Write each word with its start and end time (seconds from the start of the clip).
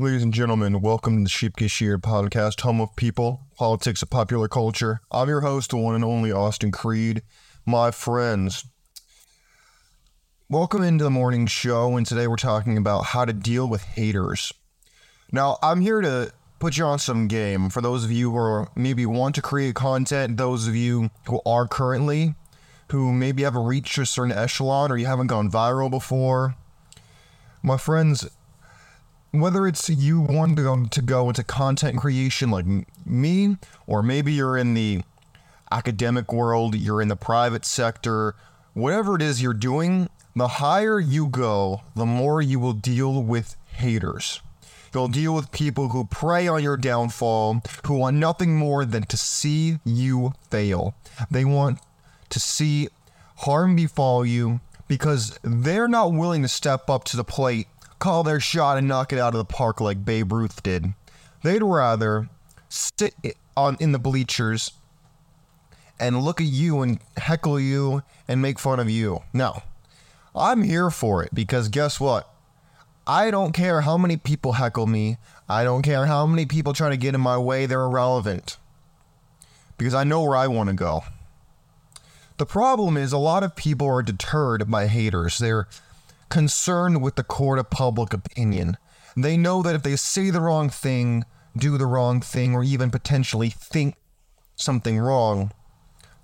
Ladies 0.00 0.22
and 0.22 0.32
gentlemen, 0.32 0.80
welcome 0.80 1.18
to 1.18 1.24
the 1.24 1.28
Sheep 1.28 1.58
Sheared 1.58 2.00
podcast, 2.00 2.62
home 2.62 2.80
of 2.80 2.96
people, 2.96 3.42
politics, 3.58 4.00
and 4.00 4.10
popular 4.10 4.48
culture. 4.48 5.02
I'm 5.10 5.28
your 5.28 5.42
host, 5.42 5.72
the 5.72 5.76
one 5.76 5.94
and 5.94 6.02
only 6.02 6.32
Austin 6.32 6.72
Creed. 6.72 7.20
My 7.66 7.90
friends, 7.90 8.64
welcome 10.48 10.82
into 10.82 11.04
the 11.04 11.10
morning 11.10 11.46
show, 11.46 11.98
and 11.98 12.06
today 12.06 12.26
we're 12.26 12.36
talking 12.36 12.78
about 12.78 13.04
how 13.04 13.26
to 13.26 13.34
deal 13.34 13.68
with 13.68 13.82
haters. 13.82 14.54
Now, 15.32 15.58
I'm 15.62 15.82
here 15.82 16.00
to 16.00 16.32
put 16.60 16.78
you 16.78 16.84
on 16.84 16.98
some 16.98 17.28
game 17.28 17.68
for 17.68 17.82
those 17.82 18.02
of 18.02 18.10
you 18.10 18.30
who 18.30 18.38
are 18.38 18.70
maybe 18.74 19.04
want 19.04 19.34
to 19.34 19.42
create 19.42 19.74
content, 19.74 20.38
those 20.38 20.66
of 20.66 20.74
you 20.74 21.10
who 21.26 21.42
are 21.44 21.68
currently, 21.68 22.34
who 22.90 23.12
maybe 23.12 23.42
haven't 23.42 23.64
reached 23.64 23.98
a 23.98 24.06
certain 24.06 24.32
echelon 24.32 24.90
or 24.90 24.96
you 24.96 25.04
haven't 25.04 25.26
gone 25.26 25.50
viral 25.50 25.90
before. 25.90 26.54
My 27.62 27.76
friends, 27.76 28.26
whether 29.32 29.66
it's 29.66 29.88
you 29.88 30.20
want 30.20 30.56
to 30.56 30.62
go, 30.62 30.84
to 30.84 31.02
go 31.02 31.28
into 31.28 31.44
content 31.44 31.98
creation 31.98 32.50
like 32.50 32.66
me, 33.06 33.56
or 33.86 34.02
maybe 34.02 34.32
you're 34.32 34.56
in 34.56 34.74
the 34.74 35.02
academic 35.70 36.32
world, 36.32 36.74
you're 36.74 37.00
in 37.00 37.08
the 37.08 37.16
private 37.16 37.64
sector, 37.64 38.34
whatever 38.74 39.16
it 39.16 39.22
is 39.22 39.40
you're 39.40 39.54
doing, 39.54 40.08
the 40.34 40.48
higher 40.48 40.98
you 40.98 41.26
go, 41.28 41.82
the 41.94 42.06
more 42.06 42.42
you 42.42 42.58
will 42.58 42.72
deal 42.72 43.22
with 43.22 43.56
haters. 43.72 44.40
You'll 44.92 45.08
deal 45.08 45.34
with 45.34 45.52
people 45.52 45.90
who 45.90 46.04
prey 46.04 46.48
on 46.48 46.62
your 46.62 46.76
downfall, 46.76 47.62
who 47.86 47.98
want 47.98 48.16
nothing 48.16 48.56
more 48.56 48.84
than 48.84 49.04
to 49.04 49.16
see 49.16 49.78
you 49.84 50.32
fail. 50.50 50.94
They 51.30 51.44
want 51.44 51.78
to 52.30 52.40
see 52.40 52.88
harm 53.36 53.76
befall 53.76 54.26
you 54.26 54.60
because 54.88 55.38
they're 55.42 55.86
not 55.86 56.12
willing 56.12 56.42
to 56.42 56.48
step 56.48 56.90
up 56.90 57.04
to 57.04 57.16
the 57.16 57.22
plate 57.22 57.68
call 58.00 58.24
their 58.24 58.40
shot 58.40 58.78
and 58.78 58.88
knock 58.88 59.12
it 59.12 59.18
out 59.18 59.34
of 59.34 59.38
the 59.38 59.44
park 59.44 59.80
like 59.80 60.04
Babe 60.04 60.32
Ruth 60.32 60.62
did. 60.62 60.94
They'd 61.42 61.62
rather 61.62 62.28
sit 62.68 63.14
on 63.56 63.76
in 63.78 63.92
the 63.92 63.98
bleachers 63.98 64.72
and 65.98 66.22
look 66.22 66.40
at 66.40 66.46
you 66.46 66.80
and 66.80 66.98
heckle 67.16 67.60
you 67.60 68.02
and 68.26 68.42
make 68.42 68.58
fun 68.58 68.80
of 68.80 68.90
you. 68.90 69.20
No. 69.32 69.62
I'm 70.34 70.62
here 70.62 70.90
for 70.90 71.22
it 71.22 71.34
because 71.34 71.68
guess 71.68 72.00
what? 72.00 72.32
I 73.06 73.30
don't 73.30 73.52
care 73.52 73.80
how 73.80 73.98
many 73.98 74.16
people 74.16 74.52
heckle 74.52 74.86
me. 74.86 75.18
I 75.48 75.64
don't 75.64 75.82
care 75.82 76.06
how 76.06 76.26
many 76.26 76.46
people 76.46 76.72
try 76.72 76.90
to 76.90 76.96
get 76.96 77.14
in 77.14 77.20
my 77.20 77.36
way. 77.36 77.66
They're 77.66 77.82
irrelevant. 77.82 78.56
Because 79.76 79.94
I 79.94 80.04
know 80.04 80.22
where 80.22 80.36
I 80.36 80.46
want 80.46 80.68
to 80.68 80.74
go. 80.74 81.02
The 82.38 82.46
problem 82.46 82.96
is 82.96 83.12
a 83.12 83.18
lot 83.18 83.42
of 83.42 83.56
people 83.56 83.86
are 83.88 84.02
deterred 84.02 84.70
by 84.70 84.86
haters. 84.86 85.38
They're 85.38 85.66
concerned 86.30 87.02
with 87.02 87.16
the 87.16 87.24
court 87.24 87.58
of 87.58 87.68
public 87.68 88.14
opinion. 88.14 88.78
They 89.16 89.36
know 89.36 89.62
that 89.62 89.74
if 89.74 89.82
they 89.82 89.96
say 89.96 90.30
the 90.30 90.40
wrong 90.40 90.70
thing, 90.70 91.24
do 91.56 91.76
the 91.76 91.86
wrong 91.86 92.20
thing, 92.20 92.54
or 92.54 92.64
even 92.64 92.90
potentially 92.90 93.50
think 93.50 93.96
something 94.56 94.98
wrong, 94.98 95.52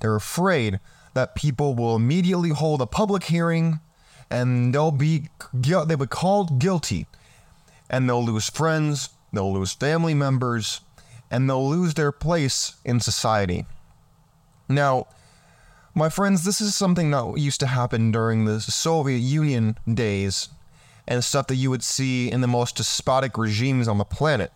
they're 0.00 0.16
afraid 0.16 0.80
that 1.14 1.34
people 1.34 1.74
will 1.74 1.96
immediately 1.96 2.50
hold 2.50 2.80
a 2.80 2.86
public 2.86 3.24
hearing 3.24 3.80
and 4.30 4.74
they'll 4.74 4.90
be 4.90 5.28
they'll 5.54 5.86
be 5.86 6.06
called 6.06 6.58
guilty 6.58 7.06
and 7.88 8.08
they'll 8.08 8.24
lose 8.24 8.50
friends, 8.50 9.10
they'll 9.32 9.52
lose 9.52 9.72
family 9.72 10.14
members, 10.14 10.80
and 11.30 11.48
they'll 11.48 11.68
lose 11.68 11.94
their 11.94 12.12
place 12.12 12.76
in 12.84 13.00
society. 13.00 13.64
Now, 14.68 15.06
my 15.96 16.10
friends, 16.10 16.44
this 16.44 16.60
is 16.60 16.74
something 16.74 17.10
that 17.10 17.38
used 17.38 17.58
to 17.58 17.66
happen 17.66 18.12
during 18.12 18.44
the 18.44 18.60
Soviet 18.60 19.16
Union 19.16 19.78
days 19.92 20.50
and 21.08 21.24
stuff 21.24 21.46
that 21.46 21.56
you 21.56 21.70
would 21.70 21.82
see 21.82 22.30
in 22.30 22.42
the 22.42 22.46
most 22.46 22.76
despotic 22.76 23.38
regimes 23.38 23.88
on 23.88 23.96
the 23.96 24.04
planet. 24.04 24.52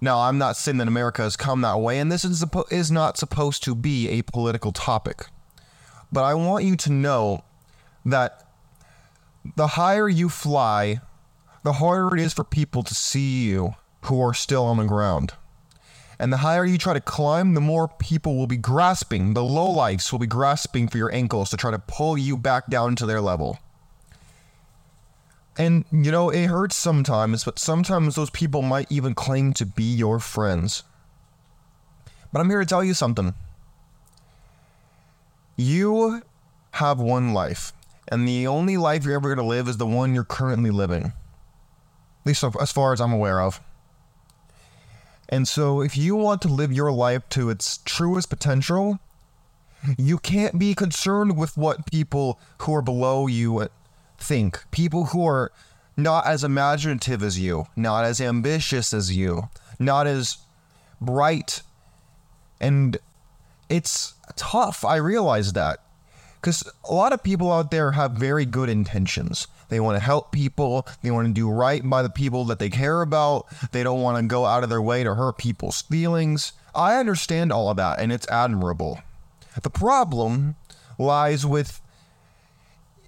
Now, 0.00 0.20
I'm 0.20 0.38
not 0.38 0.56
saying 0.56 0.78
that 0.78 0.88
America 0.88 1.20
has 1.20 1.36
come 1.36 1.60
that 1.60 1.78
way, 1.78 1.98
and 1.98 2.10
this 2.10 2.24
is, 2.24 2.42
is 2.70 2.90
not 2.90 3.18
supposed 3.18 3.62
to 3.64 3.74
be 3.74 4.08
a 4.08 4.22
political 4.22 4.72
topic. 4.72 5.26
But 6.10 6.24
I 6.24 6.32
want 6.32 6.64
you 6.64 6.74
to 6.76 6.90
know 6.90 7.44
that 8.06 8.48
the 9.56 9.66
higher 9.66 10.08
you 10.08 10.30
fly, 10.30 11.02
the 11.64 11.74
harder 11.74 12.16
it 12.16 12.22
is 12.22 12.32
for 12.32 12.44
people 12.44 12.82
to 12.82 12.94
see 12.94 13.44
you 13.44 13.74
who 14.04 14.22
are 14.22 14.32
still 14.32 14.64
on 14.64 14.78
the 14.78 14.84
ground. 14.84 15.34
And 16.18 16.32
the 16.32 16.38
higher 16.38 16.64
you 16.64 16.78
try 16.78 16.94
to 16.94 17.00
climb, 17.00 17.54
the 17.54 17.60
more 17.60 17.88
people 17.88 18.36
will 18.36 18.46
be 18.46 18.56
grasping, 18.56 19.34
the 19.34 19.40
lowlifes 19.40 20.12
will 20.12 20.18
be 20.18 20.26
grasping 20.26 20.88
for 20.88 20.98
your 20.98 21.12
ankles 21.12 21.50
to 21.50 21.56
try 21.56 21.70
to 21.70 21.78
pull 21.78 22.16
you 22.16 22.36
back 22.36 22.68
down 22.68 22.96
to 22.96 23.06
their 23.06 23.20
level. 23.20 23.58
And, 25.56 25.84
you 25.92 26.10
know, 26.10 26.30
it 26.30 26.46
hurts 26.46 26.76
sometimes, 26.76 27.44
but 27.44 27.58
sometimes 27.58 28.14
those 28.14 28.30
people 28.30 28.62
might 28.62 28.90
even 28.90 29.14
claim 29.14 29.52
to 29.54 29.66
be 29.66 29.84
your 29.84 30.18
friends. 30.18 30.82
But 32.32 32.40
I'm 32.40 32.50
here 32.50 32.60
to 32.60 32.66
tell 32.66 32.82
you 32.82 32.94
something. 32.94 33.34
You 35.56 36.22
have 36.72 36.98
one 36.98 37.32
life, 37.32 37.72
and 38.08 38.26
the 38.26 38.48
only 38.48 38.76
life 38.76 39.04
you're 39.04 39.14
ever 39.14 39.28
going 39.32 39.44
to 39.44 39.48
live 39.48 39.68
is 39.68 39.76
the 39.76 39.86
one 39.86 40.14
you're 40.14 40.24
currently 40.24 40.70
living. 40.70 41.04
At 41.04 42.26
least 42.26 42.42
as 42.42 42.72
far 42.72 42.92
as 42.92 43.00
I'm 43.00 43.12
aware 43.12 43.40
of. 43.40 43.60
And 45.28 45.48
so, 45.48 45.80
if 45.80 45.96
you 45.96 46.16
want 46.16 46.42
to 46.42 46.48
live 46.48 46.72
your 46.72 46.92
life 46.92 47.28
to 47.30 47.50
its 47.50 47.78
truest 47.78 48.28
potential, 48.28 48.98
you 49.98 50.18
can't 50.18 50.58
be 50.58 50.74
concerned 50.74 51.36
with 51.36 51.56
what 51.56 51.90
people 51.90 52.38
who 52.58 52.74
are 52.74 52.82
below 52.82 53.26
you 53.26 53.68
think. 54.18 54.62
People 54.70 55.06
who 55.06 55.26
are 55.26 55.52
not 55.96 56.26
as 56.26 56.44
imaginative 56.44 57.22
as 57.22 57.38
you, 57.38 57.66
not 57.76 58.04
as 58.04 58.20
ambitious 58.20 58.92
as 58.92 59.16
you, 59.16 59.48
not 59.78 60.06
as 60.06 60.38
bright. 61.00 61.62
And 62.60 62.96
it's 63.68 64.14
tough. 64.36 64.84
I 64.84 64.96
realize 64.96 65.52
that. 65.52 65.80
Because 66.40 66.70
a 66.88 66.92
lot 66.92 67.12
of 67.12 67.22
people 67.22 67.50
out 67.50 67.70
there 67.70 67.92
have 67.92 68.12
very 68.12 68.44
good 68.44 68.68
intentions. 68.68 69.46
They 69.74 69.80
want 69.80 69.96
to 69.96 70.04
help 70.04 70.30
people. 70.30 70.86
They 71.02 71.10
want 71.10 71.26
to 71.26 71.32
do 71.32 71.50
right 71.50 71.82
by 71.82 72.02
the 72.02 72.08
people 72.08 72.44
that 72.44 72.60
they 72.60 72.70
care 72.70 73.02
about. 73.02 73.46
They 73.72 73.82
don't 73.82 74.02
want 74.02 74.22
to 74.22 74.22
go 74.28 74.46
out 74.46 74.62
of 74.62 74.70
their 74.70 74.80
way 74.80 75.02
to 75.02 75.16
hurt 75.16 75.36
people's 75.36 75.82
feelings. 75.82 76.52
I 76.76 76.94
understand 76.94 77.50
all 77.50 77.68
of 77.68 77.76
that, 77.78 77.98
and 77.98 78.12
it's 78.12 78.28
admirable. 78.28 79.00
The 79.60 79.70
problem 79.70 80.54
lies 80.96 81.44
with 81.44 81.80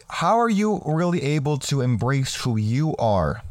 how 0.08 0.40
are 0.40 0.50
you 0.50 0.82
really 0.84 1.22
able 1.22 1.56
to 1.58 1.82
embrace 1.82 2.34
who 2.34 2.56
you 2.56 2.96
are 2.96 3.42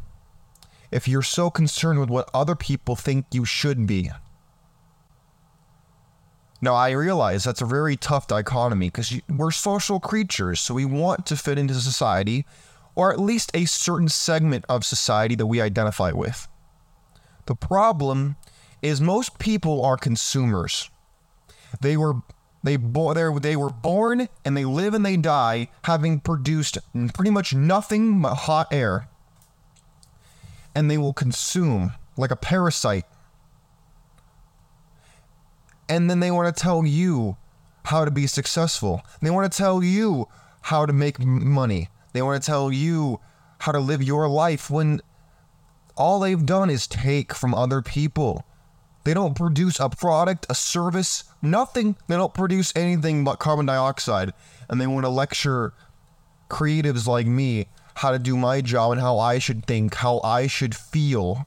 if 0.92 1.08
you're 1.08 1.22
so 1.22 1.50
concerned 1.50 2.02
with 2.02 2.10
what 2.10 2.30
other 2.34 2.56
people 2.56 2.98
think 2.98 3.28
you 3.32 3.46
should 3.46 3.88
be? 3.88 4.12
Now, 6.62 6.74
I 6.74 6.92
realize 6.92 7.46
that's 7.46 7.62
a 7.62 7.66
very 7.66 7.96
tough 7.96 8.28
dichotomy 8.28 8.88
because 8.88 9.22
we're 9.30 9.52
social 9.52 10.02
creatures, 10.02 10.60
so 10.60 10.74
we 10.74 10.84
want 10.84 11.26
to 11.28 11.38
fit 11.38 11.58
into 11.58 11.76
society 11.76 12.46
or 12.96 13.12
at 13.12 13.20
least 13.20 13.52
a 13.54 13.66
certain 13.66 14.10
segment 14.10 14.66
of 14.68 14.86
society 14.86 15.36
that 15.36 15.48
we 15.48 15.62
identify 15.62 16.12
with. 16.12 16.48
The 17.46 17.56
problem 17.56 18.38
is 18.82 19.02
most 19.02 19.38
people 19.38 19.84
are 19.84 19.98
consumers. 19.98 20.90
They 21.82 21.98
were 21.98 22.16
they 22.64 22.78
bo- 22.78 23.14
they 23.14 23.56
were 23.56 23.70
born 23.70 24.28
and 24.44 24.58
they 24.58 24.66
live 24.66 24.96
and 24.96 25.06
they 25.06 25.18
die 25.18 25.70
having 25.84 26.20
produced 26.20 26.80
pretty 27.14 27.30
much 27.30 27.54
nothing 27.54 28.22
but 28.22 28.34
hot 28.34 28.68
air. 28.72 29.08
And 30.74 30.90
they 30.90 30.98
will 30.98 31.14
consume 31.14 31.94
like 32.18 32.32
a 32.32 32.36
parasite. 32.36 33.06
And 35.88 36.10
then 36.10 36.20
they 36.20 36.32
want 36.32 36.54
to 36.54 36.62
tell 36.62 36.86
you 36.86 37.38
how 37.86 38.04
to 38.04 38.10
be 38.10 38.26
successful. 38.26 39.04
They 39.22 39.30
want 39.30 39.52
to 39.52 39.56
tell 39.56 39.84
you 39.84 40.28
how 40.62 40.88
to 40.88 40.94
make 40.94 41.20
money. 41.20 41.90
They 42.16 42.22
want 42.22 42.42
to 42.42 42.46
tell 42.46 42.72
you 42.72 43.20
how 43.60 43.74
to 43.74 43.80
live 43.80 44.02
your 44.02 44.30
life 44.30 44.70
when 44.70 45.02
all 45.98 46.22
they've 46.22 46.46
done 46.46 46.70
is 46.70 46.88
take 46.88 47.34
from 47.34 47.54
other 47.54 47.82
people. 47.82 48.46
They 49.04 49.14
don't 49.14 49.36
produce 49.36 49.82
a 49.82 49.90
product, 49.90 50.46
a 50.50 50.56
service, 50.56 51.26
nothing. 51.42 51.98
They 52.08 52.16
don't 52.16 52.34
produce 52.34 52.72
anything 52.74 53.26
but 53.26 53.40
carbon 53.40 53.66
dioxide. 53.66 54.32
And 54.70 54.80
they 54.80 54.88
want 54.88 55.04
to 55.06 55.10
lecture 55.10 55.74
creatives 56.50 57.06
like 57.06 57.28
me 57.28 57.68
how 57.96 58.12
to 58.12 58.20
do 58.20 58.38
my 58.38 58.62
job 58.62 58.94
and 58.94 59.02
how 59.02 59.20
I 59.20 59.38
should 59.38 59.66
think, 59.66 59.96
how 59.96 60.22
I 60.24 60.48
should 60.48 60.74
feel. 60.74 61.46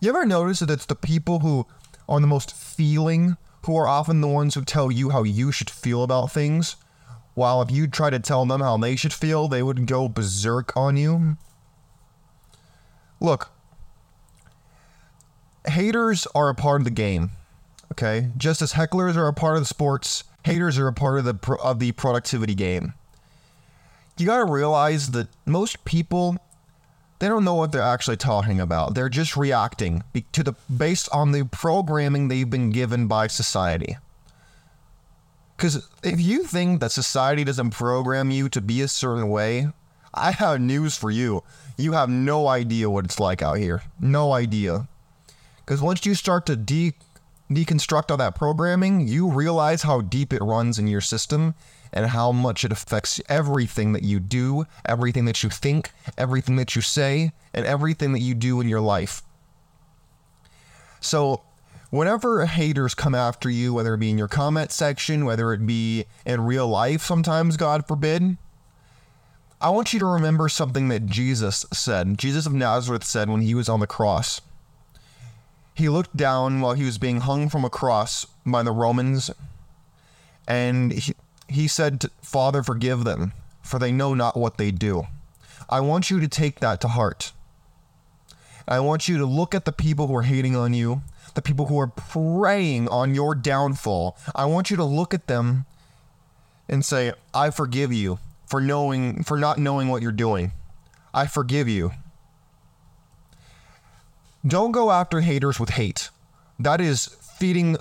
You 0.00 0.08
ever 0.08 0.26
notice 0.26 0.58
that 0.58 0.70
it's 0.70 0.86
the 0.86 0.96
people 0.96 1.38
who 1.38 1.68
are 2.08 2.18
the 2.18 2.26
most 2.26 2.52
feeling 2.52 3.36
who 3.64 3.76
are 3.76 3.86
often 3.86 4.20
the 4.20 4.26
ones 4.26 4.56
who 4.56 4.64
tell 4.64 4.90
you 4.90 5.10
how 5.10 5.22
you 5.22 5.52
should 5.52 5.70
feel 5.70 6.02
about 6.02 6.32
things? 6.32 6.74
While 7.34 7.62
if 7.62 7.70
you 7.70 7.86
try 7.86 8.10
to 8.10 8.20
tell 8.20 8.46
them 8.46 8.60
how 8.60 8.76
they 8.76 8.96
should 8.96 9.12
feel, 9.12 9.48
they 9.48 9.62
would 9.62 9.86
go 9.86 10.08
berserk 10.08 10.76
on 10.76 10.96
you. 10.96 11.36
Look, 13.20 13.50
haters 15.66 16.26
are 16.34 16.48
a 16.48 16.54
part 16.54 16.80
of 16.80 16.84
the 16.84 16.90
game. 16.90 17.30
Okay, 17.92 18.30
just 18.36 18.62
as 18.62 18.72
hecklers 18.72 19.16
are 19.16 19.28
a 19.28 19.32
part 19.32 19.56
of 19.56 19.62
the 19.62 19.66
sports, 19.66 20.24
haters 20.44 20.78
are 20.78 20.88
a 20.88 20.92
part 20.92 21.18
of 21.18 21.24
the 21.24 21.34
pro- 21.34 21.58
of 21.58 21.78
the 21.78 21.92
productivity 21.92 22.54
game. 22.54 22.94
You 24.16 24.26
gotta 24.26 24.50
realize 24.50 25.10
that 25.10 25.28
most 25.44 25.84
people 25.84 26.38
they 27.18 27.28
don't 27.28 27.44
know 27.44 27.54
what 27.54 27.72
they're 27.72 27.82
actually 27.82 28.16
talking 28.16 28.60
about. 28.60 28.94
They're 28.94 29.08
just 29.08 29.36
reacting 29.36 30.02
to 30.32 30.42
the 30.42 30.54
based 30.76 31.08
on 31.12 31.32
the 31.32 31.44
programming 31.44 32.28
they've 32.28 32.48
been 32.48 32.70
given 32.70 33.06
by 33.06 33.28
society. 33.28 33.96
Because 35.64 35.88
if 36.02 36.20
you 36.20 36.44
think 36.44 36.80
that 36.80 36.92
society 36.92 37.42
doesn't 37.42 37.70
program 37.70 38.30
you 38.30 38.50
to 38.50 38.60
be 38.60 38.82
a 38.82 38.86
certain 38.86 39.30
way, 39.30 39.68
I 40.12 40.32
have 40.32 40.60
news 40.60 40.94
for 40.98 41.10
you. 41.10 41.42
You 41.78 41.92
have 41.92 42.10
no 42.10 42.48
idea 42.48 42.90
what 42.90 43.06
it's 43.06 43.18
like 43.18 43.40
out 43.40 43.56
here. 43.56 43.82
No 43.98 44.34
idea. 44.34 44.86
Because 45.64 45.80
once 45.80 46.04
you 46.04 46.14
start 46.14 46.44
to 46.46 46.56
de- 46.56 46.92
deconstruct 47.50 48.10
all 48.10 48.18
that 48.18 48.34
programming, 48.34 49.08
you 49.08 49.30
realize 49.30 49.84
how 49.84 50.02
deep 50.02 50.34
it 50.34 50.42
runs 50.42 50.78
in 50.78 50.86
your 50.86 51.00
system 51.00 51.54
and 51.94 52.08
how 52.08 52.30
much 52.30 52.66
it 52.66 52.70
affects 52.70 53.18
everything 53.30 53.94
that 53.94 54.02
you 54.02 54.20
do, 54.20 54.66
everything 54.84 55.24
that 55.24 55.42
you 55.42 55.48
think, 55.48 55.92
everything 56.18 56.56
that 56.56 56.76
you 56.76 56.82
say, 56.82 57.32
and 57.54 57.64
everything 57.64 58.12
that 58.12 58.20
you 58.20 58.34
do 58.34 58.60
in 58.60 58.68
your 58.68 58.82
life. 58.82 59.22
So, 61.00 61.40
whenever 61.94 62.44
haters 62.44 62.92
come 62.92 63.14
after 63.14 63.48
you, 63.48 63.72
whether 63.72 63.94
it 63.94 63.98
be 63.98 64.10
in 64.10 64.18
your 64.18 64.26
comment 64.26 64.72
section, 64.72 65.24
whether 65.24 65.52
it 65.52 65.64
be 65.64 66.04
in 66.26 66.40
real 66.40 66.66
life, 66.66 67.02
sometimes, 67.02 67.56
God 67.56 67.86
forbid, 67.86 68.36
I 69.60 69.70
want 69.70 69.92
you 69.92 70.00
to 70.00 70.06
remember 70.06 70.48
something 70.48 70.88
that 70.88 71.06
Jesus 71.06 71.64
said. 71.72 72.18
Jesus 72.18 72.46
of 72.46 72.52
Nazareth 72.52 73.04
said 73.04 73.30
when 73.30 73.42
he 73.42 73.54
was 73.54 73.68
on 73.68 73.78
the 73.78 73.86
cross. 73.86 74.40
He 75.72 75.88
looked 75.88 76.16
down 76.16 76.60
while 76.60 76.72
he 76.72 76.82
was 76.82 76.98
being 76.98 77.20
hung 77.20 77.48
from 77.48 77.64
a 77.64 77.70
cross 77.70 78.26
by 78.44 78.64
the 78.64 78.72
Romans, 78.72 79.30
and 80.48 80.90
he, 80.90 81.14
he 81.48 81.68
said, 81.68 82.06
Father, 82.20 82.64
forgive 82.64 83.04
them, 83.04 83.32
for 83.62 83.78
they 83.78 83.92
know 83.92 84.14
not 84.14 84.36
what 84.36 84.58
they 84.58 84.72
do. 84.72 85.06
I 85.70 85.78
want 85.78 86.10
you 86.10 86.18
to 86.18 86.26
take 86.26 86.58
that 86.58 86.80
to 86.80 86.88
heart. 86.88 87.30
I 88.66 88.80
want 88.80 89.08
you 89.08 89.18
to 89.18 89.26
look 89.26 89.54
at 89.54 89.64
the 89.64 89.72
people 89.72 90.06
who 90.06 90.16
are 90.16 90.22
hating 90.22 90.56
on 90.56 90.72
you, 90.72 91.02
the 91.34 91.42
people 91.42 91.66
who 91.66 91.78
are 91.78 91.86
preying 91.86 92.88
on 92.88 93.14
your 93.14 93.34
downfall. 93.34 94.16
I 94.34 94.46
want 94.46 94.70
you 94.70 94.76
to 94.76 94.84
look 94.84 95.12
at 95.12 95.26
them 95.26 95.66
and 96.68 96.84
say, 96.84 97.12
I 97.34 97.50
forgive 97.50 97.92
you 97.92 98.18
for 98.46 98.60
knowing 98.60 99.22
for 99.22 99.38
not 99.38 99.58
knowing 99.58 99.88
what 99.88 100.02
you're 100.02 100.12
doing. 100.12 100.52
I 101.12 101.26
forgive 101.26 101.68
you. 101.68 101.92
Don't 104.46 104.72
go 104.72 104.90
after 104.90 105.20
haters 105.20 105.58
with 105.58 105.70
hate. 105.70 106.10
That 106.58 106.80
is 106.80 107.06
feeding 107.38 107.76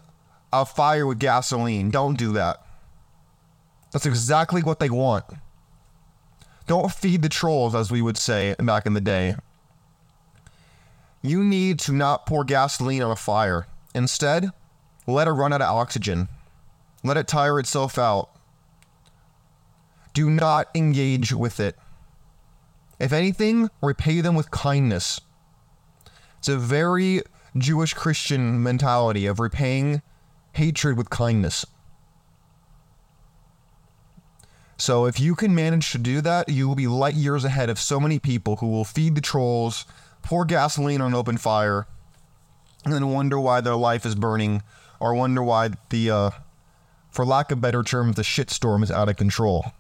a 0.51 0.65
fire 0.65 1.05
with 1.05 1.19
gasoline. 1.19 1.89
Don't 1.89 2.17
do 2.17 2.33
that. 2.33 2.65
That's 3.91 4.05
exactly 4.05 4.61
what 4.63 4.79
they 4.79 4.89
want. 4.89 5.25
Don't 6.67 6.91
feed 6.91 7.21
the 7.21 7.29
trolls, 7.29 7.75
as 7.75 7.91
we 7.91 8.01
would 8.01 8.17
say 8.17 8.55
back 8.59 8.85
in 8.85 8.93
the 8.93 9.01
day. 9.01 9.35
You 11.23 11.43
need 11.43 11.79
to 11.79 11.93
not 11.93 12.25
pour 12.25 12.43
gasoline 12.43 13.01
on 13.01 13.09
a 13.09 13.15
fire. 13.15 13.65
Instead, 13.95 14.51
let 15.07 15.27
it 15.27 15.31
run 15.31 15.53
out 15.53 15.61
of 15.61 15.73
oxygen. 15.73 16.27
Let 17.01 17.15
it 17.15 17.27
tire 17.27 17.59
itself 17.59 17.97
out. 17.97 18.29
Do 20.13 20.29
not 20.29 20.67
engage 20.75 21.33
with 21.33 21.61
it. 21.61 21.77
If 22.99 23.13
anything, 23.13 23.69
repay 23.81 24.19
them 24.19 24.35
with 24.35 24.51
kindness. 24.51 25.21
It's 26.39 26.49
a 26.49 26.57
very 26.57 27.21
Jewish 27.57 27.93
Christian 27.93 28.61
mentality 28.61 29.25
of 29.25 29.39
repaying 29.39 30.01
hatred 30.53 30.97
with 30.97 31.09
kindness. 31.09 31.65
So 34.77 35.05
if 35.05 35.19
you 35.21 35.35
can 35.35 35.55
manage 35.55 35.91
to 35.93 35.97
do 35.97 36.19
that, 36.21 36.49
you 36.49 36.67
will 36.67 36.75
be 36.75 36.87
light 36.87 37.13
years 37.13 37.45
ahead 37.45 37.69
of 37.69 37.79
so 37.79 37.99
many 37.99 38.19
people 38.19 38.57
who 38.57 38.67
will 38.67 38.83
feed 38.83 39.15
the 39.15 39.21
trolls, 39.21 39.85
pour 40.23 40.45
gasoline 40.45 41.01
on 41.01 41.13
open 41.13 41.37
fire, 41.37 41.85
and 42.83 42.93
then 42.93 43.11
wonder 43.11 43.39
why 43.39 43.61
their 43.61 43.75
life 43.75 44.05
is 44.05 44.15
burning, 44.15 44.63
or 44.99 45.13
wonder 45.13 45.43
why 45.43 45.69
the, 45.89 46.09
uh, 46.09 46.29
for 47.11 47.25
lack 47.25 47.51
of 47.51 47.61
better 47.61 47.83
terms, 47.83 48.15
the 48.15 48.23
shitstorm 48.23 48.81
is 48.81 48.89
out 48.89 49.09
of 49.09 49.17
control. 49.17 49.73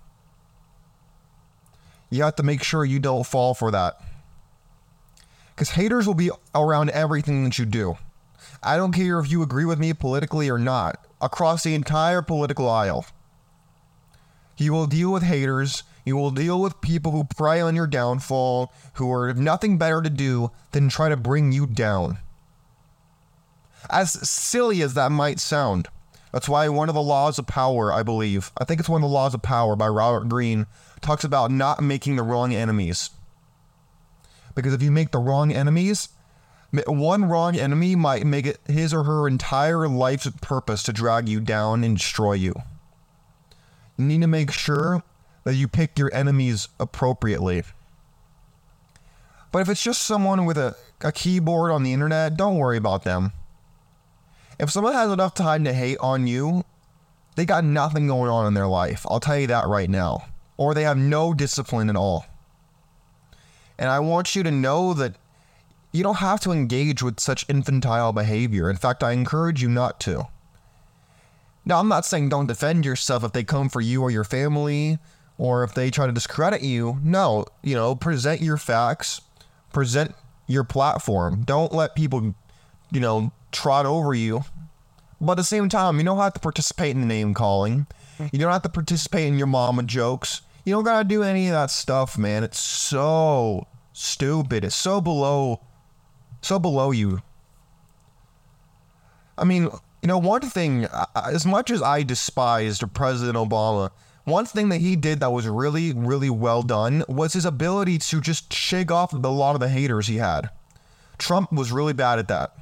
You 2.09 2.21
have 2.23 2.35
to 2.35 2.43
make 2.43 2.61
sure 2.61 2.85
you 2.85 2.99
don't 2.99 3.25
fall 3.25 3.55
for 3.55 3.71
that. 3.71 3.99
Because 5.55 5.71
haters 5.71 6.05
will 6.05 6.13
be 6.13 6.29
around 6.53 6.91
everything 6.91 7.43
that 7.43 7.57
you 7.57 7.65
do. 7.65 7.97
I 8.61 8.77
don't 8.77 8.91
care 8.91 9.19
if 9.19 9.31
you 9.31 9.41
agree 9.41 9.65
with 9.65 9.79
me 9.79 9.93
politically 9.93 10.49
or 10.49 10.59
not, 10.59 11.05
across 11.21 11.63
the 11.63 11.73
entire 11.73 12.21
political 12.21 12.69
aisle. 12.69 13.05
You 14.57 14.73
will 14.73 14.87
deal 14.87 15.11
with 15.11 15.23
haters. 15.23 15.83
You 16.05 16.17
will 16.17 16.31
deal 16.31 16.61
with 16.61 16.81
people 16.81 17.11
who 17.11 17.23
prey 17.23 17.61
on 17.61 17.75
your 17.75 17.87
downfall, 17.87 18.73
who 18.95 19.11
are 19.11 19.33
nothing 19.33 19.77
better 19.77 20.01
to 20.01 20.09
do 20.09 20.51
than 20.71 20.89
try 20.89 21.09
to 21.09 21.15
bring 21.15 21.51
you 21.51 21.65
down. 21.65 22.17
As 23.89 24.11
silly 24.27 24.81
as 24.81 24.93
that 24.95 25.11
might 25.11 25.39
sound, 25.39 25.87
that's 26.31 26.49
why 26.49 26.67
one 26.69 26.89
of 26.89 26.95
the 26.95 27.01
laws 27.01 27.37
of 27.37 27.47
power, 27.47 27.93
I 27.93 28.03
believe, 28.03 28.51
I 28.57 28.65
think 28.65 28.79
it's 28.79 28.89
one 28.89 29.03
of 29.03 29.09
the 29.09 29.13
laws 29.13 29.33
of 29.33 29.41
power 29.41 29.75
by 29.75 29.87
Robert 29.87 30.27
Greene, 30.27 30.65
talks 31.01 31.23
about 31.23 31.51
not 31.51 31.81
making 31.81 32.15
the 32.15 32.23
wrong 32.23 32.53
enemies. 32.53 33.11
Because 34.55 34.73
if 34.73 34.81
you 34.81 34.91
make 34.91 35.11
the 35.11 35.19
wrong 35.19 35.51
enemies, 35.51 36.09
one 36.87 37.25
wrong 37.25 37.55
enemy 37.55 37.95
might 37.95 38.25
make 38.25 38.45
it 38.45 38.59
his 38.67 38.93
or 38.93 39.03
her 39.03 39.27
entire 39.27 39.87
life's 39.87 40.29
purpose 40.41 40.83
to 40.83 40.93
drag 40.93 41.29
you 41.29 41.39
down 41.39 41.83
and 41.83 41.97
destroy 41.97 42.33
you. 42.33 42.53
You 43.97 44.05
need 44.05 44.21
to 44.21 44.27
make 44.27 44.51
sure 44.51 45.03
that 45.43 45.55
you 45.55 45.67
pick 45.67 45.97
your 45.99 46.13
enemies 46.13 46.67
appropriately. 46.79 47.63
But 49.51 49.59
if 49.59 49.69
it's 49.69 49.83
just 49.83 50.01
someone 50.01 50.45
with 50.45 50.57
a, 50.57 50.75
a 51.01 51.11
keyboard 51.11 51.71
on 51.71 51.83
the 51.83 51.93
internet, 51.93 52.37
don't 52.37 52.57
worry 52.57 52.77
about 52.77 53.03
them. 53.03 53.31
If 54.59 54.71
someone 54.71 54.93
has 54.93 55.11
enough 55.11 55.33
time 55.33 55.63
to 55.65 55.73
hate 55.73 55.97
on 55.99 56.27
you, 56.27 56.63
they 57.35 57.45
got 57.45 57.63
nothing 57.63 58.07
going 58.07 58.29
on 58.29 58.47
in 58.47 58.53
their 58.53 58.67
life. 58.67 59.05
I'll 59.09 59.19
tell 59.19 59.37
you 59.37 59.47
that 59.47 59.67
right 59.67 59.89
now. 59.89 60.25
Or 60.57 60.73
they 60.73 60.83
have 60.83 60.97
no 60.97 61.33
discipline 61.33 61.89
at 61.89 61.95
all. 61.95 62.25
And 63.77 63.89
I 63.89 63.99
want 63.99 64.35
you 64.35 64.43
to 64.43 64.51
know 64.51 64.93
that 64.93 65.15
you 65.91 66.03
don't 66.03 66.17
have 66.17 66.39
to 66.41 66.51
engage 66.51 67.03
with 67.03 67.19
such 67.19 67.47
infantile 67.49 68.13
behavior. 68.13 68.69
In 68.69 68.77
fact, 68.77 69.03
I 69.03 69.11
encourage 69.11 69.61
you 69.61 69.69
not 69.69 69.99
to. 70.01 70.27
Now, 71.65 71.79
I'm 71.79 71.87
not 71.87 72.05
saying 72.05 72.29
don't 72.29 72.47
defend 72.47 72.85
yourself 72.85 73.23
if 73.23 73.31
they 73.31 73.43
come 73.43 73.69
for 73.69 73.81
you 73.81 74.01
or 74.01 74.11
your 74.11 74.23
family 74.23 74.99
or 75.43 75.61
if 75.65 75.73
they 75.73 75.91
try 75.91 76.07
to 76.07 76.13
discredit 76.13 76.61
you. 76.61 76.97
No, 77.03 77.43
you 77.61 77.75
know, 77.75 77.95
present 77.95 78.39
your 78.39 78.55
facts, 78.55 79.19
present 79.73 80.15
your 80.47 80.63
platform. 80.63 81.43
Don't 81.43 81.73
let 81.73 81.95
people, 81.95 82.33
you 82.93 83.01
know, 83.01 83.33
trot 83.51 83.85
over 83.85 84.13
you. 84.13 84.45
But 85.19 85.33
at 85.33 85.37
the 85.39 85.43
same 85.43 85.67
time, 85.67 85.97
you 85.97 86.05
don't 86.05 86.17
have 86.17 86.33
to 86.35 86.39
participate 86.39 86.91
in 86.91 87.01
the 87.01 87.07
name 87.07 87.33
calling. 87.33 87.87
You 88.31 88.39
don't 88.39 88.53
have 88.53 88.61
to 88.61 88.69
participate 88.69 89.27
in 89.27 89.37
your 89.37 89.47
mama 89.47 89.83
jokes. 89.83 90.43
You 90.63 90.75
don't 90.75 90.85
gotta 90.85 91.03
do 91.03 91.23
any 91.23 91.47
of 91.47 91.53
that 91.53 91.71
stuff, 91.71 92.17
man. 92.17 92.45
It's 92.45 92.59
so 92.59 93.67
stupid. 93.91 94.63
It's 94.63 94.77
so 94.77 95.01
below, 95.01 95.59
so 96.41 96.57
below 96.57 96.91
you. 96.91 97.21
I 99.37 99.43
mean, 99.43 99.63
you 99.63 100.07
know, 100.07 100.19
one 100.19 100.39
thing, 100.39 100.87
as 101.15 101.45
much 101.45 101.69
as 101.69 101.81
I 101.81 102.03
despised 102.03 102.81
President 102.93 103.35
Obama, 103.35 103.91
one 104.25 104.45
thing 104.45 104.69
that 104.69 104.79
he 104.81 104.95
did 104.95 105.19
that 105.19 105.31
was 105.31 105.47
really, 105.47 105.93
really 105.93 106.29
well 106.29 106.63
done 106.63 107.03
was 107.09 107.33
his 107.33 107.45
ability 107.45 107.97
to 107.97 108.21
just 108.21 108.53
shake 108.53 108.91
off 108.91 109.13
a 109.13 109.17
lot 109.17 109.55
of 109.55 109.59
the 109.59 109.69
haters 109.69 110.07
he 110.07 110.17
had. 110.17 110.49
Trump 111.17 111.51
was 111.51 111.71
really 111.71 111.93
bad 111.93 112.19
at 112.19 112.27
that. 112.29 112.55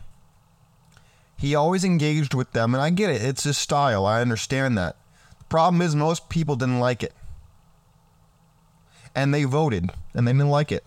He 1.38 1.56
always 1.56 1.84
engaged 1.84 2.34
with 2.34 2.52
them, 2.52 2.74
and 2.74 2.82
I 2.82 2.90
get 2.90 3.10
it. 3.10 3.24
It's 3.24 3.44
his 3.44 3.58
style. 3.58 4.06
I 4.06 4.22
understand 4.22 4.78
that. 4.78 4.96
The 5.40 5.46
problem 5.46 5.82
is, 5.82 5.96
most 5.96 6.30
people 6.30 6.56
didn't 6.56 6.80
like 6.80 7.04
it. 7.04 7.14
And 9.16 9.34
they 9.34 9.44
voted, 9.44 9.92
and 10.14 10.28
they 10.28 10.34
didn't 10.34 10.50
like 10.50 10.72
it. 10.72 10.86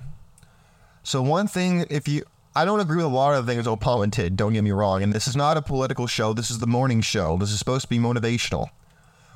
So, 1.02 1.22
one 1.22 1.48
thing, 1.48 1.84
if 1.90 2.08
you, 2.08 2.24
I 2.54 2.64
don't 2.64 2.80
agree 2.80 2.96
with 2.96 3.06
a 3.06 3.08
lot 3.08 3.34
of 3.34 3.46
the 3.46 3.52
things 3.52 3.66
Obama 3.66 4.10
did, 4.10 4.36
don't 4.36 4.52
get 4.52 4.62
me 4.62 4.70
wrong. 4.70 5.02
And 5.02 5.12
this 5.12 5.26
is 5.26 5.36
not 5.36 5.56
a 5.56 5.62
political 5.62 6.06
show. 6.06 6.32
This 6.32 6.50
is 6.50 6.60
the 6.60 6.66
morning 6.66 7.00
show. 7.00 7.36
This 7.36 7.50
is 7.50 7.58
supposed 7.58 7.82
to 7.82 7.88
be 7.88 7.98
motivational. 7.98 8.68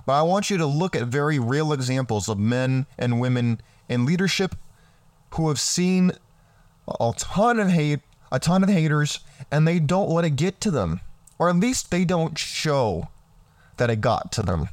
But 0.08 0.14
I 0.14 0.22
want 0.22 0.48
you 0.48 0.56
to 0.56 0.64
look 0.64 0.96
at 0.96 1.06
very 1.08 1.38
real 1.38 1.70
examples 1.70 2.30
of 2.30 2.38
men 2.38 2.86
and 2.96 3.20
women 3.20 3.60
in 3.90 4.06
leadership 4.06 4.54
who 5.34 5.48
have 5.48 5.60
seen 5.60 6.12
a 6.98 7.12
ton 7.18 7.60
of 7.60 7.68
hate, 7.68 8.00
a 8.32 8.38
ton 8.38 8.62
of 8.62 8.70
haters, 8.70 9.20
and 9.50 9.68
they 9.68 9.78
don't 9.78 10.08
let 10.08 10.24
it 10.24 10.30
get 10.30 10.62
to 10.62 10.70
them. 10.70 11.02
Or 11.38 11.50
at 11.50 11.56
least 11.56 11.90
they 11.90 12.06
don't 12.06 12.38
show 12.38 13.08
that 13.76 13.90
it 13.90 14.00
got 14.00 14.32
to 14.32 14.42
them. 14.42 14.70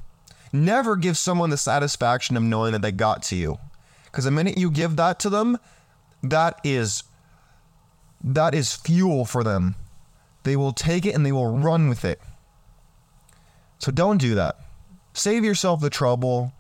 Never 0.54 0.96
give 0.96 1.18
someone 1.18 1.50
the 1.50 1.58
satisfaction 1.58 2.38
of 2.38 2.44
knowing 2.44 2.72
that 2.72 2.82
they 2.82 2.94
got 2.94 3.22
to 3.24 3.36
you. 3.36 3.60
Because 4.06 4.24
the 4.24 4.32
minute 4.32 4.58
you 4.58 4.72
give 4.72 4.96
that 4.96 5.20
to 5.20 5.30
them, 5.30 5.58
that 6.24 6.62
is 6.64 7.04
that 8.24 8.56
is 8.56 8.74
fuel 8.74 9.26
for 9.26 9.44
them. 9.44 9.76
They 10.44 10.56
will 10.56 10.72
take 10.72 11.06
it 11.06 11.14
and 11.14 11.26
they 11.26 11.34
will 11.34 11.58
run 11.58 11.90
with 11.90 12.06
it. 12.06 12.22
So 13.80 13.92
don't 13.92 14.18
do 14.18 14.34
that. 14.36 14.60
Save 15.16 15.44
yourself 15.44 15.82
the 15.82 15.90
trouble. 15.90 16.54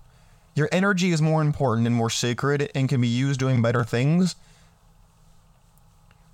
Your 0.55 0.69
energy 0.71 1.11
is 1.11 1.21
more 1.21 1.43
important 1.43 1.85
and 1.85 1.95
more 1.95 2.09
sacred 2.09 2.71
and 2.73 2.89
can 2.89 3.01
be 3.01 3.07
used 3.07 3.39
doing 3.39 3.61
better 3.61 3.83
things 3.83 4.35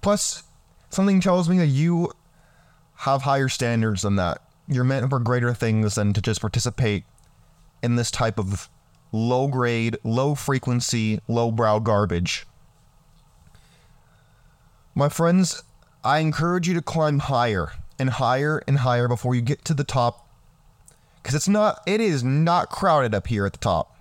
Plus, 0.01 0.43
something 0.89 1.21
tells 1.21 1.47
me 1.47 1.59
that 1.59 1.67
you 1.67 2.11
have 2.95 3.21
higher 3.21 3.47
standards 3.47 4.01
than 4.01 4.15
that. 4.15 4.41
You're 4.67 4.83
meant 4.83 5.09
for 5.09 5.19
greater 5.19 5.53
things 5.53 5.95
than 5.95 6.13
to 6.13 6.21
just 6.21 6.41
participate 6.41 7.03
in 7.83 7.95
this 7.95 8.09
type 8.09 8.39
of 8.39 8.69
low 9.11 9.47
grade, 9.47 9.97
low 10.03 10.33
frequency, 10.33 11.19
low 11.27 11.51
brow 11.51 11.79
garbage. 11.79 12.47
My 14.95 15.07
friends, 15.07 15.63
I 16.03 16.19
encourage 16.19 16.67
you 16.67 16.73
to 16.73 16.81
climb 16.81 17.19
higher 17.19 17.73
and 17.99 18.09
higher 18.09 18.63
and 18.67 18.79
higher 18.79 19.07
before 19.07 19.35
you 19.35 19.41
get 19.41 19.63
to 19.65 19.73
the 19.73 19.83
top. 19.83 20.27
Because 21.21 21.35
it's 21.35 21.47
not, 21.47 21.81
it 21.85 22.01
is 22.01 22.23
not 22.23 22.69
crowded 22.69 23.13
up 23.13 23.27
here 23.27 23.45
at 23.45 23.53
the 23.53 23.59
top. 23.59 23.95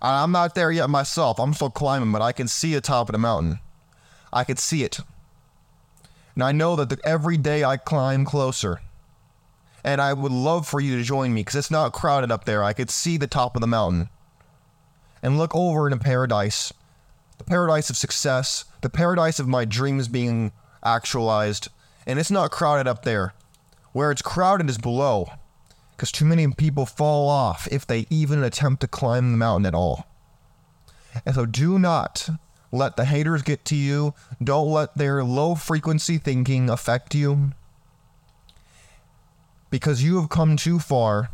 I'm 0.00 0.32
not 0.32 0.54
there 0.54 0.70
yet 0.70 0.88
myself. 0.88 1.38
I'm 1.38 1.54
still 1.54 1.70
climbing, 1.70 2.12
but 2.12 2.22
I 2.22 2.32
can 2.32 2.48
see 2.48 2.74
the 2.74 2.80
top 2.80 3.08
of 3.08 3.12
the 3.12 3.18
mountain. 3.18 3.60
I 4.32 4.44
can 4.44 4.56
see 4.56 4.84
it. 4.84 5.00
And 6.34 6.44
I 6.44 6.52
know 6.52 6.76
that 6.76 6.90
the, 6.90 6.98
every 7.04 7.36
day 7.38 7.64
I 7.64 7.76
climb 7.76 8.24
closer. 8.24 8.80
And 9.82 10.00
I 10.00 10.12
would 10.12 10.32
love 10.32 10.66
for 10.66 10.80
you 10.80 10.96
to 10.96 11.02
join 11.02 11.32
me 11.32 11.40
because 11.40 11.54
it's 11.54 11.70
not 11.70 11.92
crowded 11.92 12.30
up 12.30 12.44
there. 12.44 12.62
I 12.62 12.72
could 12.72 12.90
see 12.90 13.16
the 13.16 13.26
top 13.26 13.56
of 13.56 13.60
the 13.60 13.66
mountain 13.66 14.08
and 15.22 15.38
look 15.38 15.54
over 15.54 15.86
into 15.88 16.02
paradise 16.02 16.72
the 17.38 17.44
paradise 17.44 17.90
of 17.90 17.96
success, 17.96 18.64
the 18.80 18.88
paradise 18.88 19.38
of 19.38 19.46
my 19.48 19.64
dreams 19.64 20.08
being 20.08 20.52
actualized. 20.82 21.68
And 22.06 22.18
it's 22.18 22.30
not 22.30 22.50
crowded 22.50 22.88
up 22.88 23.02
there. 23.02 23.34
Where 23.92 24.10
it's 24.10 24.22
crowded 24.22 24.70
is 24.70 24.78
below 24.78 25.28
because 25.96 26.12
too 26.12 26.26
many 26.26 26.46
people 26.52 26.84
fall 26.84 27.28
off 27.28 27.66
if 27.70 27.86
they 27.86 28.06
even 28.10 28.42
attempt 28.42 28.82
to 28.82 28.86
climb 28.86 29.32
the 29.32 29.38
mountain 29.38 29.64
at 29.64 29.74
all. 29.74 30.06
And 31.24 31.34
so 31.34 31.46
do 31.46 31.78
not 31.78 32.28
let 32.70 32.96
the 32.96 33.06
haters 33.06 33.40
get 33.40 33.64
to 33.66 33.74
you. 33.74 34.12
Don't 34.42 34.70
let 34.70 34.96
their 34.96 35.24
low 35.24 35.54
frequency 35.54 36.18
thinking 36.18 36.68
affect 36.68 37.14
you. 37.14 37.52
Because 39.70 40.02
you 40.02 40.20
have 40.20 40.28
come 40.28 40.56
too 40.56 40.78
far, 40.78 41.30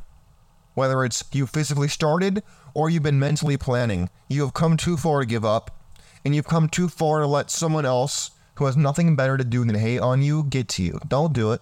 whether 0.74 1.04
it's 1.04 1.24
you 1.32 1.46
physically 1.46 1.88
started 1.88 2.42
or 2.72 2.88
you've 2.88 3.02
been 3.02 3.18
mentally 3.18 3.56
planning, 3.56 4.08
you 4.28 4.42
have 4.42 4.54
come 4.54 4.76
too 4.76 4.96
far 4.96 5.20
to 5.20 5.26
give 5.26 5.44
up, 5.44 5.76
and 6.24 6.34
you've 6.34 6.46
come 6.46 6.68
too 6.68 6.88
far 6.88 7.20
to 7.20 7.26
let 7.26 7.50
someone 7.50 7.84
else 7.84 8.30
who 8.54 8.66
has 8.66 8.76
nothing 8.76 9.16
better 9.16 9.36
to 9.36 9.44
do 9.44 9.64
than 9.64 9.74
hate 9.74 9.98
on 9.98 10.22
you 10.22 10.44
get 10.44 10.68
to 10.68 10.82
you. 10.82 11.00
Don't 11.08 11.32
do 11.32 11.52
it. 11.52 11.60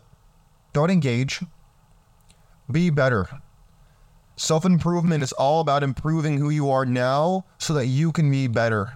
Don't 0.73 0.91
engage. 0.91 1.41
Be 2.71 2.91
better. 2.91 3.29
Self 4.37 4.65
improvement 4.65 5.23
is 5.23 5.33
all 5.33 5.61
about 5.61 5.83
improving 5.83 6.39
who 6.39 6.51
you 6.51 6.71
are 6.71 6.87
now 6.87 7.45
so 7.59 7.75
that 7.75 7.87
you 7.87 8.13
can 8.13 8.31
be 8.31 8.47
better 8.47 8.95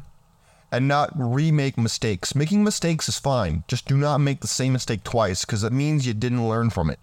and 0.71 0.89
not 0.89 1.11
remake 1.15 1.79
mistakes. 1.79 2.35
Making 2.35 2.65
mistakes 2.65 3.09
is 3.09 3.19
fine. 3.19 3.65
Just 3.69 3.87
do 3.87 3.97
not 3.97 4.19
make 4.19 4.41
the 4.41 4.47
same 4.47 4.73
mistake 4.73 5.05
twice 5.05 5.45
because 5.45 5.63
it 5.63 5.73
means 5.73 6.07
you 6.07 6.15
didn't 6.15 6.49
learn 6.49 6.71
from 6.71 6.91
it. 6.91 6.99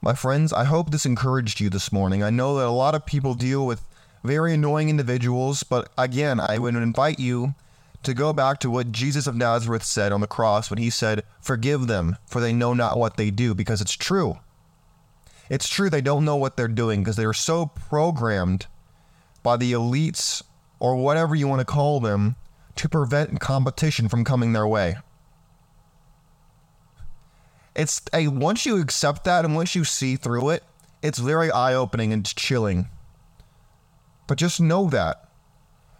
My 0.00 0.14
friends, 0.14 0.52
I 0.52 0.64
hope 0.64 0.90
this 0.90 1.06
encouraged 1.06 1.60
you 1.60 1.70
this 1.70 1.92
morning. 1.92 2.22
I 2.22 2.30
know 2.30 2.56
that 2.58 2.66
a 2.66 2.70
lot 2.70 2.94
of 2.94 3.06
people 3.06 3.34
deal 3.34 3.66
with 3.66 3.82
very 4.24 4.54
annoying 4.54 4.88
individuals, 4.88 5.62
but 5.62 5.90
again, 5.98 6.40
I 6.40 6.58
would 6.58 6.74
invite 6.74 7.18
you 7.18 7.54
to 8.02 8.14
go 8.14 8.32
back 8.32 8.58
to 8.60 8.70
what 8.70 8.92
Jesus 8.92 9.26
of 9.26 9.36
Nazareth 9.36 9.84
said 9.84 10.12
on 10.12 10.20
the 10.20 10.26
cross 10.26 10.70
when 10.70 10.78
he 10.78 10.90
said, 10.90 11.22
Forgive 11.40 11.86
them, 11.86 12.16
for 12.26 12.40
they 12.40 12.52
know 12.52 12.74
not 12.74 12.98
what 12.98 13.16
they 13.16 13.30
do, 13.30 13.54
because 13.54 13.80
it's 13.80 13.96
true. 13.96 14.38
It's 15.50 15.68
true 15.68 15.90
they 15.90 16.00
don't 16.00 16.24
know 16.24 16.36
what 16.36 16.56
they're 16.56 16.68
doing 16.68 17.02
because 17.02 17.16
they're 17.16 17.32
so 17.32 17.66
programmed 17.66 18.66
by 19.42 19.56
the 19.56 19.72
elites 19.72 20.42
or 20.78 20.96
whatever 20.96 21.34
you 21.34 21.48
want 21.48 21.60
to 21.60 21.64
call 21.64 22.00
them 22.00 22.36
to 22.76 22.88
prevent 22.88 23.40
competition 23.40 24.08
from 24.08 24.24
coming 24.24 24.52
their 24.52 24.66
way. 24.66 24.96
It's 27.74 28.02
a 28.12 28.28
once 28.28 28.66
you 28.66 28.80
accept 28.80 29.24
that 29.24 29.44
and 29.44 29.54
once 29.54 29.74
you 29.74 29.84
see 29.84 30.16
through 30.16 30.50
it, 30.50 30.62
it's 31.02 31.18
very 31.18 31.50
eye-opening 31.50 32.12
and 32.12 32.24
chilling. 32.24 32.88
But 34.26 34.38
just 34.38 34.60
know 34.60 34.88
that 34.90 35.28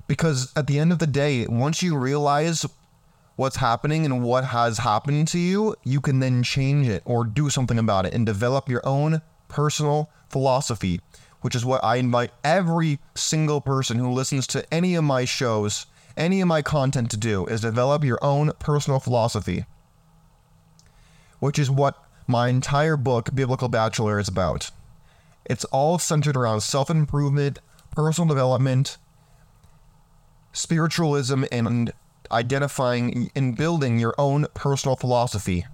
because 0.07 0.53
at 0.57 0.67
the 0.67 0.79
end 0.79 0.93
of 0.93 0.99
the 0.99 1.07
day, 1.07 1.47
once 1.47 1.83
you 1.83 1.97
realize 1.97 2.67
what's 3.37 3.57
happening 3.57 4.05
and 4.05 4.23
what 4.23 4.45
has 4.45 4.79
happened 4.79 5.27
to 5.29 5.39
you, 5.39 5.75
you 5.85 6.01
can 6.01 6.21
then 6.21 6.43
change 6.43 6.89
it 6.89 7.03
or 7.05 7.25
do 7.25 7.51
something 7.51 7.79
about 7.79 8.07
it 8.07 8.15
and 8.15 8.27
develop 8.27 8.69
your 8.69 8.87
own 8.87 9.23
personal 9.53 10.09
philosophy, 10.31 11.01
which 11.43 11.55
is 11.55 11.65
what 11.65 11.85
I 11.85 11.97
invite 11.97 12.33
every 12.43 12.99
single 13.15 13.61
person 13.61 13.99
who 13.99 14.11
listens 14.11 14.47
to 14.49 14.65
any 14.73 14.95
of 14.95 15.05
my 15.05 15.27
shows, 15.27 15.87
any 16.17 16.41
of 16.41 16.49
my 16.49 16.63
content 16.63 17.11
to 17.11 17.19
do 17.19 17.45
is 17.47 17.61
develop 17.61 18.03
your 18.03 18.19
own 18.25 18.53
personal 18.59 18.99
philosophy, 18.99 19.67
which 21.39 21.59
is 21.59 21.71
what 21.71 22.03
my 22.27 22.49
entire 22.49 22.97
book, 22.97 23.35
Biblical 23.35 23.69
Bachelor, 23.69 24.19
is 24.19 24.29
about. 24.29 24.71
It's 25.45 25.67
all 25.67 25.99
centered 25.99 26.37
around 26.37 26.63
self 26.63 26.89
improvement, 26.89 27.59
personal 27.91 28.29
development, 28.29 28.97
spiritualism, 30.53 31.45
and 31.53 31.93
identifying 32.31 33.31
and 33.37 33.55
building 33.55 33.99
your 33.99 34.15
own 34.17 34.47
personal 34.55 34.97
philosophy 34.97 35.67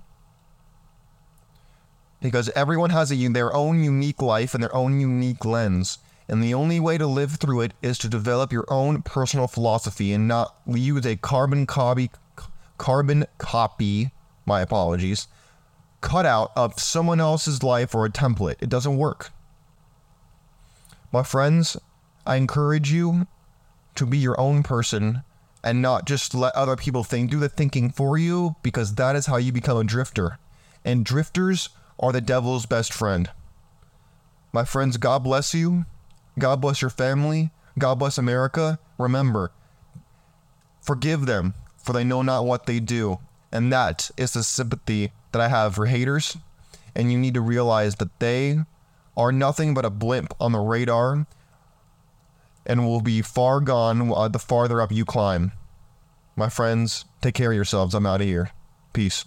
because 2.21 2.49
everyone 2.51 2.91
has 2.91 3.13
a, 3.13 3.29
their 3.29 3.55
own 3.55 3.83
unique 3.83 4.21
life 4.21 4.55
and 4.55 4.63
their 4.63 4.75
own 4.75 5.01
unique 5.01 5.45
lens. 5.45 5.99
And 6.29 6.43
the 6.43 6.55
only 6.55 6.79
way 6.79 6.99
to 6.99 7.07
live 7.07 7.33
through 7.37 7.63
it 7.63 7.75
is 7.81 7.97
to 7.99 8.09
develop 8.09 8.53
your 8.53 8.67
own 8.69 9.03
personal 9.03 9.47
philosophy 9.47 10.13
and 10.13 10.29
not 10.29 10.55
use 10.67 11.07
a 11.07 11.17
carbon 11.17 11.67
copy, 11.67 12.11
carbon 12.77 13.27
copy, 13.39 14.11
my 14.45 14.61
apologies, 14.61 15.29
cutout 16.01 16.53
of 16.55 16.79
someone 16.79 17.21
else's 17.21 17.63
life 17.63 17.95
or 17.95 18.05
a 18.05 18.11
template. 18.11 18.57
It 18.61 18.69
doesn't 18.69 18.99
work. 18.99 19.31
My 21.11 21.23
friends, 21.23 21.77
I 22.27 22.37
encourage 22.37 22.93
you 22.93 23.27
to 23.95 24.05
be 24.05 24.19
your 24.19 24.39
own 24.39 24.63
person 24.63 25.23
and 25.65 25.83
not 25.83 26.07
just 26.07 26.35
let 26.35 26.55
other 26.55 26.77
people 26.77 27.05
think, 27.05 27.31
do 27.31 27.39
the 27.39 27.49
thinking 27.49 27.91
for 27.91 28.17
you, 28.17 28.57
because 28.63 28.95
that 28.95 29.17
is 29.17 29.27
how 29.27 29.37
you 29.37 29.51
become 29.51 29.79
a 29.79 29.85
drifter. 29.85 30.39
And 30.85 31.05
drifters 31.05 31.71
are 32.01 32.13
the 32.13 32.21
devil's 32.21 32.67
best 32.67 32.93
friend. 32.93 33.31
My 34.53 34.65
friends, 34.65 34.97
God 34.97 35.25
bless 35.25 35.55
you. 35.55 35.85
God 36.39 36.61
bless 36.61 36.81
your 36.81 36.91
family. 36.91 37.51
God 37.79 37.99
bless 37.99 38.19
America. 38.19 38.79
Remember, 38.99 39.53
forgive 40.81 41.27
them, 41.27 41.55
for 41.77 41.93
they 41.93 42.05
know 42.05 42.23
not 42.23 42.45
what 42.45 42.67
they 42.67 42.81
do. 42.81 43.19
And 43.53 43.73
that 43.73 44.11
is 44.17 44.33
the 44.33 44.43
sympathy 44.43 45.13
that 45.33 45.41
I 45.41 45.49
have 45.49 45.75
for 45.75 45.87
haters. 45.87 46.37
And 46.95 47.13
you 47.13 47.19
need 47.19 47.35
to 47.35 47.41
realize 47.41 47.97
that 47.97 48.19
they 48.19 48.59
are 49.17 49.33
nothing 49.33 49.75
but 49.75 49.85
a 49.85 49.91
blimp 49.91 50.35
on 50.41 50.53
the 50.53 50.59
radar 50.59 51.27
and 52.67 52.87
will 52.87 53.01
be 53.01 53.23
far 53.23 53.61
gone 53.61 54.13
uh, 54.13 54.29
the 54.29 54.39
farther 54.39 54.81
up 54.81 54.93
you 54.93 55.05
climb. 55.05 55.53
My 56.37 56.49
friends, 56.49 57.05
take 57.21 57.35
care 57.35 57.51
of 57.51 57.57
yourselves. 57.57 57.95
I'm 57.95 58.07
out 58.07 58.21
of 58.21 58.27
here. 58.27 58.51
Peace. 58.93 59.25